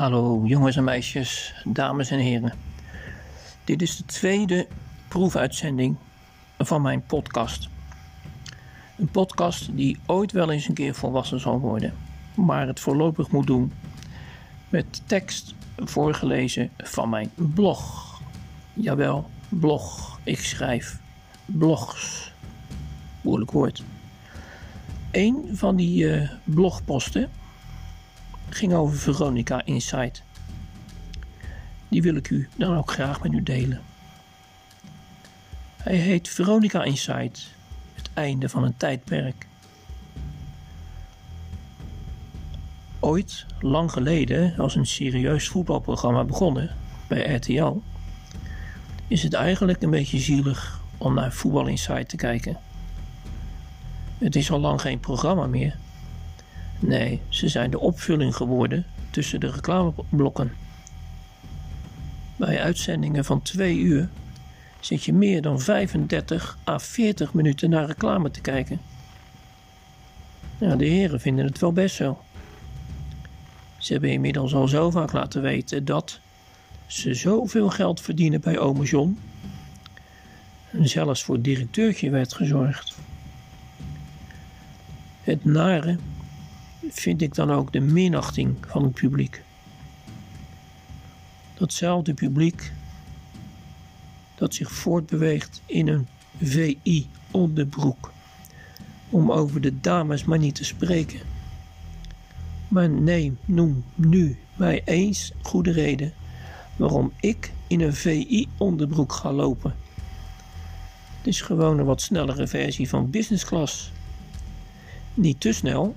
Hallo 0.00 0.42
jongens 0.44 0.76
en 0.76 0.84
meisjes, 0.84 1.54
dames 1.64 2.10
en 2.10 2.18
heren. 2.18 2.52
Dit 3.64 3.82
is 3.82 3.96
de 3.96 4.04
tweede 4.04 4.66
proefuitzending 5.08 5.96
van 6.58 6.82
mijn 6.82 7.02
podcast. 7.02 7.68
Een 8.98 9.08
podcast 9.08 9.76
die 9.76 9.98
ooit 10.06 10.32
wel 10.32 10.50
eens 10.50 10.68
een 10.68 10.74
keer 10.74 10.94
volwassen 10.94 11.40
zal 11.40 11.58
worden, 11.58 11.94
maar 12.34 12.66
het 12.66 12.80
voorlopig 12.80 13.30
moet 13.30 13.46
doen 13.46 13.72
met 14.68 15.02
tekst 15.06 15.54
voorgelezen 15.76 16.70
van 16.78 17.08
mijn 17.08 17.30
blog. 17.34 18.20
Jawel, 18.72 19.30
blog. 19.48 20.18
Ik 20.24 20.40
schrijf 20.40 21.00
blogs. 21.46 22.32
Moeilijk 23.20 23.50
woord. 23.50 23.82
Een 25.10 25.48
van 25.52 25.76
die 25.76 26.04
uh, 26.04 26.30
blogposten 26.44 27.30
ging 28.54 28.72
over 28.72 28.98
Veronica 28.98 29.64
Insight. 29.64 30.22
Die 31.88 32.02
wil 32.02 32.14
ik 32.14 32.30
u 32.30 32.48
dan 32.56 32.76
ook 32.76 32.90
graag 32.90 33.22
met 33.22 33.32
u 33.32 33.42
delen. 33.42 33.80
Hij 35.76 35.96
heet 35.96 36.28
Veronica 36.28 36.82
Insight, 36.82 37.46
het 37.94 38.10
einde 38.14 38.48
van 38.48 38.64
een 38.64 38.76
tijdperk. 38.76 39.46
Ooit, 42.98 43.46
lang 43.60 43.92
geleden, 43.92 44.54
als 44.58 44.74
een 44.74 44.86
serieus 44.86 45.48
voetbalprogramma 45.48 46.24
begonnen 46.24 46.76
bij 47.08 47.34
RTL, 47.34 47.76
is 49.06 49.22
het 49.22 49.32
eigenlijk 49.32 49.82
een 49.82 49.90
beetje 49.90 50.18
zielig 50.18 50.80
om 50.98 51.14
naar 51.14 51.32
Voetbal 51.32 51.66
Insight 51.66 52.08
te 52.08 52.16
kijken. 52.16 52.58
Het 54.18 54.36
is 54.36 54.50
al 54.50 54.60
lang 54.60 54.80
geen 54.80 55.00
programma 55.00 55.46
meer. 55.46 55.76
Nee, 56.80 57.20
ze 57.28 57.48
zijn 57.48 57.70
de 57.70 57.78
opvulling 57.78 58.36
geworden 58.36 58.86
tussen 59.10 59.40
de 59.40 59.50
reclameblokken. 59.50 60.52
Bij 62.36 62.60
uitzendingen 62.60 63.24
van 63.24 63.42
twee 63.42 63.78
uur 63.78 64.08
zit 64.80 65.04
je 65.04 65.12
meer 65.12 65.42
dan 65.42 65.60
35 65.60 66.58
à 66.66 66.78
40 66.78 67.34
minuten 67.34 67.70
naar 67.70 67.86
reclame 67.86 68.30
te 68.30 68.40
kijken. 68.40 68.80
Ja, 70.58 70.76
de 70.76 70.84
heren 70.84 71.20
vinden 71.20 71.44
het 71.44 71.58
wel 71.58 71.72
best 71.72 71.96
zo. 71.96 72.18
Ze 73.78 73.92
hebben 73.92 74.10
inmiddels 74.10 74.54
al 74.54 74.68
zo 74.68 74.90
vaak 74.90 75.12
laten 75.12 75.42
weten 75.42 75.84
dat 75.84 76.20
ze 76.86 77.14
zoveel 77.14 77.70
geld 77.70 78.00
verdienen 78.00 78.40
bij 78.40 78.58
Ome. 78.58 79.12
En 80.70 80.88
zelfs 80.88 81.22
voor 81.22 81.34
het 81.34 81.44
directeurtje 81.44 82.10
werd 82.10 82.34
gezorgd. 82.34 82.96
Het 85.22 85.44
nare 85.44 85.98
vind 86.88 87.22
ik 87.22 87.34
dan 87.34 87.50
ook 87.50 87.72
de 87.72 87.80
minachting 87.80 88.56
van 88.66 88.82
het 88.82 88.94
publiek. 88.94 89.42
Datzelfde 91.54 92.14
publiek 92.14 92.72
dat 94.34 94.54
zich 94.54 94.72
voortbeweegt 94.72 95.62
in 95.66 95.88
een 95.88 96.06
VI-onderbroek. 96.42 98.12
Om 99.10 99.32
over 99.32 99.60
de 99.60 99.80
dames 99.80 100.24
maar 100.24 100.38
niet 100.38 100.54
te 100.54 100.64
spreken. 100.64 101.20
Maar 102.68 102.90
neem, 102.90 103.38
noem 103.44 103.84
nu 103.94 104.38
mij 104.56 104.82
eens 104.84 105.32
goede 105.42 105.70
reden 105.70 106.12
waarom 106.76 107.12
ik 107.20 107.52
in 107.66 107.80
een 107.80 107.94
VI-onderbroek 107.94 109.12
ga 109.12 109.32
lopen. 109.32 109.74
Het 111.18 111.26
is 111.26 111.40
gewoon 111.40 111.78
een 111.78 111.84
wat 111.84 112.02
snellere 112.02 112.46
versie 112.46 112.88
van 112.88 113.10
business 113.10 113.44
class. 113.44 113.92
Niet 115.14 115.40
te 115.40 115.52
snel, 115.52 115.94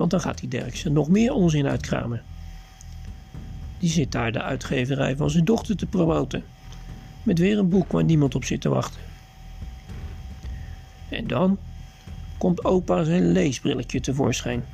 want 0.00 0.12
dan 0.12 0.20
gaat 0.20 0.38
die 0.38 0.48
Derksen 0.48 0.92
nog 0.92 1.08
meer 1.08 1.32
onzin 1.32 1.66
uitkramen. 1.66 2.22
Die 3.78 3.90
zit 3.90 4.12
daar 4.12 4.32
de 4.32 4.42
uitgeverij 4.42 5.16
van 5.16 5.30
zijn 5.30 5.44
dochter 5.44 5.76
te 5.76 5.86
promoten. 5.86 6.44
Met 7.22 7.38
weer 7.38 7.58
een 7.58 7.68
boek 7.68 7.92
waar 7.92 8.04
niemand 8.04 8.34
op 8.34 8.44
zit 8.44 8.60
te 8.60 8.68
wachten. 8.68 9.00
En 11.08 11.26
dan 11.26 11.58
komt 12.38 12.64
opa 12.64 13.04
zijn 13.04 13.32
leesbrilletje 13.32 14.00
tevoorschijn. 14.00 14.64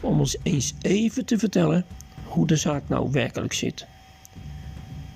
Om 0.00 0.18
ons 0.18 0.36
eens 0.42 0.74
even 0.80 1.24
te 1.24 1.38
vertellen 1.38 1.84
hoe 2.24 2.46
de 2.46 2.56
zaak 2.56 2.88
nou 2.88 3.10
werkelijk 3.10 3.52
zit. 3.52 3.86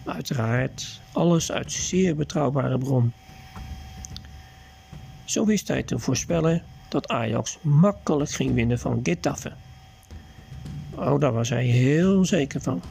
Uiteraard 0.04 1.00
alles 1.12 1.52
uit 1.52 1.72
zeer 1.72 2.16
betrouwbare 2.16 2.78
bron. 2.78 3.12
Zo 5.30 5.44
wist 5.44 5.68
hij 5.68 5.82
te 5.82 5.98
voorspellen 5.98 6.62
dat 6.88 7.08
Ajax 7.08 7.58
makkelijk 7.60 8.30
ging 8.30 8.54
winnen 8.54 8.78
van 8.78 9.00
Getafe. 9.02 9.52
Oh, 10.94 11.20
daar 11.20 11.32
was 11.32 11.48
hij 11.48 11.64
heel 11.64 12.24
zeker 12.24 12.60
van. 12.60 12.82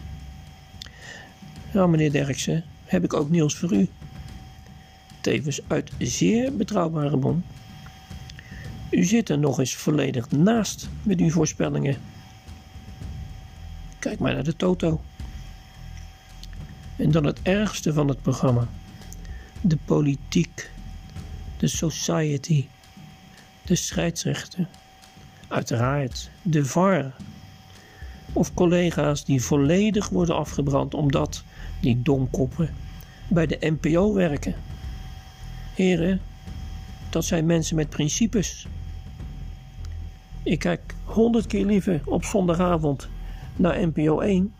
Nou, 1.74 1.90
meneer 1.90 2.12
Derksen, 2.12 2.64
heb 2.86 3.04
ik 3.04 3.14
ook 3.14 3.30
nieuws 3.30 3.56
voor 3.56 3.74
u. 3.74 3.90
Tevens 5.22 5.62
uit 5.68 5.92
zeer 5.98 6.56
betrouwbare 6.56 7.18
bron. 7.18 7.44
U 8.90 9.04
zit 9.04 9.30
er 9.30 9.40
nog 9.40 9.60
eens 9.60 9.76
volledig 9.76 10.32
naast 10.32 10.90
met 11.04 11.20
uw 11.20 11.30
voorspellingen. 11.30 11.98
Kijk 14.00 14.20
maar 14.20 14.34
naar 14.34 14.44
de 14.44 14.56
Toto. 14.56 15.02
En 16.96 17.12
dan 17.12 17.26
het 17.26 17.40
ergste 17.42 17.94
van 17.94 18.08
het 18.08 18.22
programma: 18.22 18.68
de 19.62 19.78
politiek, 19.86 20.72
de 21.60 21.68
society 21.68 22.66
de 23.66 23.76
scheidsrechter, 23.76 24.68
uiteraard 25.48 26.30
de 26.42 26.66
VAR 26.66 27.16
of 28.34 28.54
collega's 28.54 29.26
die 29.26 29.42
volledig 29.42 30.10
worden 30.10 30.36
afgebrand 30.36 30.94
omdat 30.94 31.44
die 31.82 32.02
domkoppen 32.02 32.70
bij 33.28 33.48
de 33.48 33.58
NPO 33.60 34.14
werken. 34.14 34.56
Heren, 35.76 36.22
dat 37.10 37.26
zijn 37.26 37.46
mensen 37.46 37.76
met 37.76 37.90
principes. 37.90 38.68
Ik 40.44 40.60
kijk 40.60 40.96
honderd 41.04 41.48
keer 41.48 41.66
liever 41.66 42.02
op 42.06 42.24
zondagavond 42.24 43.10
naar 43.56 43.88
NPO 43.88 44.20
1 44.20 44.54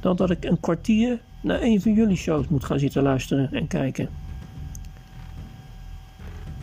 dan 0.00 0.16
dat 0.16 0.30
ik 0.30 0.44
een 0.44 0.60
kwartier 0.60 1.20
naar 1.40 1.62
een 1.62 1.80
van 1.80 1.92
jullie 1.94 2.16
shows 2.16 2.48
moet 2.48 2.64
gaan 2.64 2.78
zitten 2.78 3.02
luisteren 3.02 3.52
en 3.52 3.66
kijken. 3.66 4.23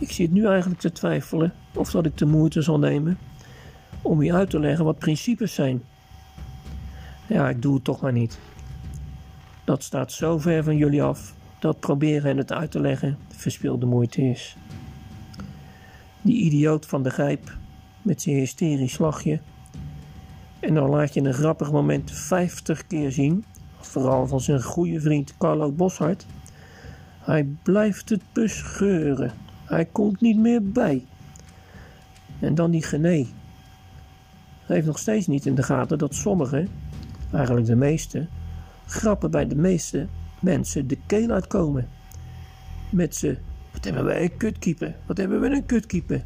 Ik 0.01 0.11
zit 0.11 0.31
nu 0.31 0.45
eigenlijk 0.45 0.79
te 0.79 0.91
twijfelen 0.91 1.53
of 1.73 1.91
dat 1.91 2.05
ik 2.05 2.17
de 2.17 2.25
moeite 2.25 2.61
zal 2.61 2.79
nemen 2.79 3.17
om 4.01 4.21
u 4.21 4.33
uit 4.33 4.49
te 4.49 4.59
leggen 4.59 4.85
wat 4.85 4.99
principes 4.99 5.53
zijn. 5.53 5.83
Ja, 7.27 7.49
ik 7.49 7.61
doe 7.61 7.73
het 7.73 7.83
toch 7.83 8.01
maar 8.01 8.11
niet. 8.11 8.39
Dat 9.63 9.83
staat 9.83 10.11
zo 10.11 10.37
ver 10.37 10.63
van 10.63 10.77
jullie 10.77 11.03
af 11.03 11.35
dat 11.59 11.79
proberen 11.79 12.27
hen 12.27 12.37
het 12.37 12.51
uit 12.51 12.71
te 12.71 12.79
leggen 12.79 13.17
verspilde 13.27 13.85
moeite 13.85 14.21
is. 14.21 14.57
Die 16.21 16.41
idioot 16.41 16.85
van 16.85 17.03
de 17.03 17.09
grijp 17.09 17.57
met 18.01 18.21
zijn 18.21 18.35
hysterisch 18.35 18.97
lachje. 18.97 19.39
En 20.59 20.73
dan 20.73 20.89
laat 20.89 21.13
je 21.13 21.21
een 21.21 21.33
grappig 21.33 21.71
moment 21.71 22.11
50 22.11 22.87
keer 22.87 23.11
zien, 23.11 23.45
vooral 23.79 24.27
van 24.27 24.41
zijn 24.41 24.63
goede 24.63 25.01
vriend 25.01 25.37
Carlo 25.37 25.71
Boshart. 25.71 26.25
Hij 27.19 27.47
blijft 27.63 28.09
het 28.09 28.23
bescheuren. 28.33 29.40
Hij 29.71 29.85
komt 29.85 30.21
niet 30.21 30.37
meer 30.37 30.63
bij. 30.63 31.05
En 32.39 32.55
dan 32.55 32.71
die 32.71 32.83
Gené. 32.83 33.25
Hij 34.65 34.75
heeft 34.75 34.85
nog 34.85 34.99
steeds 34.99 35.27
niet 35.27 35.45
in 35.45 35.55
de 35.55 35.63
gaten 35.63 35.97
dat 35.97 36.15
sommigen, 36.15 36.67
eigenlijk 37.33 37.65
de 37.65 37.75
meeste, 37.75 38.27
grappen 38.85 39.31
bij 39.31 39.47
de 39.47 39.55
meeste 39.55 40.07
mensen 40.39 40.87
de 40.87 40.97
keel 41.05 41.29
uitkomen. 41.29 41.89
Met 42.89 43.15
ze, 43.15 43.37
wat 43.71 43.83
hebben 43.83 44.03
wij 44.03 44.23
een 44.23 44.37
kutkeeper, 44.37 44.95
wat 45.05 45.17
hebben 45.17 45.39
we 45.41 45.49
een 45.49 45.65
kutkeeper. 45.65 46.23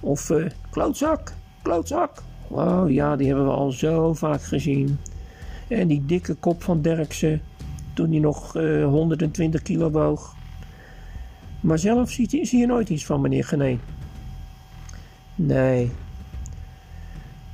Of 0.00 0.30
uh, 0.30 0.46
klootzak, 0.70 1.32
klootzak. 1.62 2.22
Oh 2.48 2.90
ja, 2.90 3.16
die 3.16 3.26
hebben 3.26 3.44
we 3.44 3.52
al 3.52 3.70
zo 3.70 4.14
vaak 4.14 4.42
gezien. 4.42 4.98
En 5.68 5.88
die 5.88 6.06
dikke 6.06 6.34
kop 6.34 6.62
van 6.62 6.82
Derksen, 6.82 7.40
toen 7.94 8.10
hij 8.10 8.20
nog 8.20 8.56
uh, 8.56 8.82
eh, 8.82 8.88
120 8.88 9.62
kilo 9.62 9.90
woog. 9.90 10.36
Maar 11.66 11.78
zelf 11.78 12.10
zie 12.10 12.58
je 12.58 12.66
nooit 12.66 12.88
iets 12.88 13.06
van 13.06 13.20
meneer 13.20 13.44
Genee. 13.44 13.78
Nee. 15.34 15.90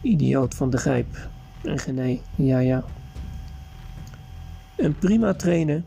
Idioot 0.01 0.55
van 0.55 0.71
de 0.71 0.77
grijp. 0.77 1.29
En 1.63 1.79
Genee, 1.79 2.21
ja 2.35 2.59
ja. 2.59 2.85
Een 4.77 4.99
prima 4.99 5.35
trainer 5.35 5.83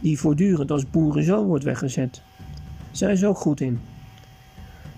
die 0.00 0.18
voortdurend 0.18 0.70
als 0.70 0.90
boerenzoon 0.90 1.46
wordt 1.46 1.64
weggezet. 1.64 2.22
Zij 2.90 3.12
is 3.12 3.24
ook 3.24 3.38
goed 3.38 3.60
in. 3.60 3.80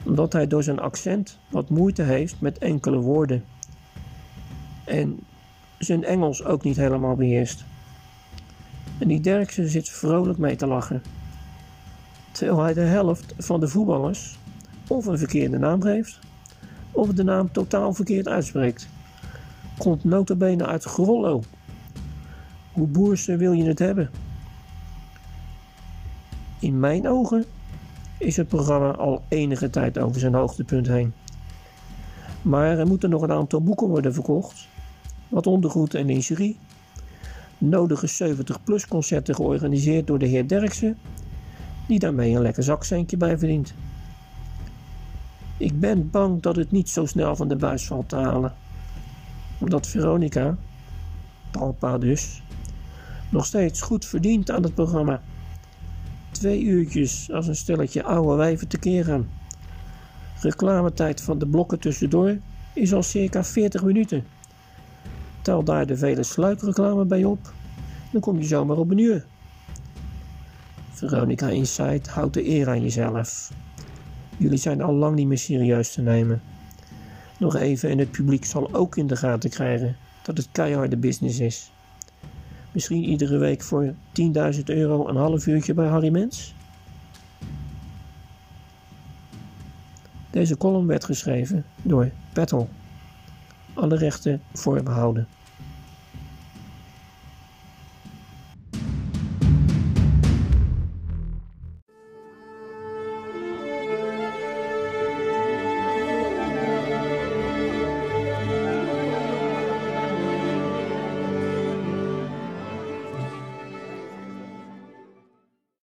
Omdat 0.02 0.32
hij 0.32 0.46
door 0.46 0.62
zijn 0.62 0.81
accent 0.81 1.38
wat 1.49 1.69
moeite 1.69 2.02
heeft 2.02 2.40
met 2.40 2.58
enkele 2.58 2.99
woorden. 2.99 3.44
En 4.85 5.19
zijn 5.79 6.05
Engels 6.05 6.44
ook 6.44 6.64
niet 6.64 6.76
helemaal 6.76 7.17
beheerst. 7.17 7.64
En 8.99 9.08
die 9.08 9.20
Derksen 9.20 9.69
zit 9.69 9.88
vrolijk 9.88 10.38
mee 10.38 10.56
te 10.56 10.67
lachen 10.67 11.02
terwijl 12.38 12.62
hij 12.62 12.75
de 12.75 12.81
helft 12.81 13.35
van 13.38 13.61
de 13.61 13.69
voetballers 13.69 14.38
of 14.88 15.06
een 15.06 15.19
verkeerde 15.19 15.58
naam 15.58 15.82
geeft, 15.82 16.19
of 16.90 17.08
de 17.08 17.23
naam 17.23 17.52
totaal 17.52 17.94
verkeerd 17.94 18.29
uitspreekt. 18.29 18.88
komt 19.79 20.05
notabene 20.05 20.67
uit 20.67 20.85
Grollo. 20.85 21.43
Hoe 22.73 22.87
boerse 22.87 23.37
wil 23.37 23.52
je 23.52 23.64
het 23.64 23.79
hebben? 23.79 24.11
In 26.61 26.81
mijn 26.81 27.08
ogen 27.08 27.44
is 28.19 28.37
het 28.37 28.49
programma 28.49 28.90
al 28.90 29.23
enige 29.29 29.70
tijd 29.70 29.99
over 29.99 30.20
zijn 30.20 30.35
hoogtepunt 30.35 30.87
heen. 30.87 31.12
Maar 32.43 32.79
er 32.79 32.87
moeten 32.87 33.11
nog 33.11 33.23
een 33.23 33.32
aantal 33.32 33.62
boeken 33.62 33.88
worden 33.88 34.14
verkocht, 34.14 34.69
wat 35.29 35.46
ondergoed 35.46 35.94
en 35.94 36.06
lingerie, 36.06 36.58
nodige 37.58 38.35
70-plus 38.35 38.87
concerten 38.87 39.35
georganiseerd 39.35 40.06
door 40.06 40.19
de 40.19 40.26
heer 40.26 40.49
Derksen, 40.49 40.99
die 41.88 41.99
daarmee 41.99 42.35
een 42.35 42.43
lekker 42.43 42.62
zakcentje 42.62 43.17
bij 43.17 43.38
verdient. 43.38 43.75
Ik 45.56 45.81
ben 45.81 46.11
bang 46.11 46.43
dat 46.43 46.56
het 46.56 46.70
niet 46.70 46.88
zo 46.88 47.06
snel 47.06 47.37
van 47.37 47.49
de 47.49 47.56
buis 47.56 47.87
valt 47.87 48.08
te 48.08 48.17
halen. 48.17 48.55
Omdat 49.58 49.87
Veronica, 49.87 50.56
Talpa 51.50 51.99
dus, 51.99 52.43
nog 53.31 53.46
steeds 53.46 53.81
goed 53.81 54.05
verdient 54.05 54.50
aan 54.50 54.62
het 54.62 54.75
programma. 54.75 55.20
Twee 56.31 56.62
uurtjes 56.62 57.32
als 57.32 57.46
een 57.46 57.56
stelletje 57.56 58.02
oude 58.02 58.37
wijven 58.37 58.69
tekeer 58.69 59.05
gaan. 59.05 59.29
Reclametijd 60.40 61.20
van 61.20 61.38
de 61.38 61.46
blokken 61.46 61.79
tussendoor 61.79 62.38
is 62.73 62.93
al 62.93 63.02
circa 63.02 63.44
40 63.44 63.85
minuten. 63.85 64.25
Tel 65.43 65.64
daar 65.64 65.87
de 65.87 65.96
vele 65.96 66.23
sluikreclame 66.23 67.05
bij 67.05 67.25
op, 67.25 67.52
dan 68.12 68.20
kom 68.20 68.38
je 68.38 68.44
zomaar 68.44 68.76
op 68.76 68.90
een 68.90 68.99
uur. 68.99 69.26
Veronica 70.98 71.48
Insight 71.48 72.08
houdt 72.08 72.34
de 72.34 72.48
eer 72.48 72.68
aan 72.68 72.80
jezelf. 72.80 73.52
Jullie 74.36 74.58
zijn 74.58 74.82
al 74.82 74.94
lang 74.94 75.16
niet 75.16 75.26
meer 75.26 75.38
serieus 75.38 75.92
te 75.92 76.02
nemen. 76.02 76.42
Nog 77.38 77.56
even 77.56 77.90
en 77.90 77.98
het 77.98 78.10
publiek 78.10 78.44
zal 78.44 78.74
ook 78.74 78.96
in 78.96 79.06
de 79.06 79.16
gaten 79.16 79.50
krijgen 79.50 79.96
dat 80.22 80.36
het 80.36 80.48
keiharde 80.52 80.96
business 80.96 81.38
is. 81.38 81.72
Misschien 82.72 83.04
iedere 83.04 83.38
week 83.38 83.62
voor 83.62 83.94
10.000 84.54 84.62
euro 84.64 85.08
een 85.08 85.16
half 85.16 85.46
uurtje 85.46 85.74
bij 85.74 85.86
Harry 85.86 86.10
Mens? 86.10 86.54
Deze 90.30 90.56
column 90.56 90.86
werd 90.86 91.04
geschreven 91.04 91.64
door 91.82 92.10
Petal. 92.32 92.68
Alle 93.74 93.96
rechten 93.96 94.42
voorbehouden. 94.52 95.26